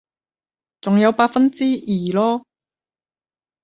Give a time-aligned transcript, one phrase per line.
[0.81, 2.43] 仲有百分之二囉